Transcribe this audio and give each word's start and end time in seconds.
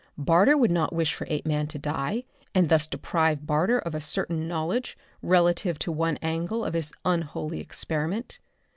Barter 0.17 0.57
would 0.57 0.71
not 0.71 0.93
wish 0.95 1.13
for 1.13 1.27
Apeman 1.29 1.67
to 1.67 1.77
die, 1.77 2.23
and 2.55 2.69
thus 2.69 2.87
deprive 2.87 3.45
Barter 3.45 3.77
of 3.77 3.93
a 3.93 4.01
certain 4.01 4.47
knowledge 4.47 4.97
relative 5.21 5.77
to 5.77 5.91
one 5.91 6.17
angle 6.23 6.65
of 6.65 6.73
his 6.73 6.91
unholy 7.05 7.59
experiment. 7.59 8.39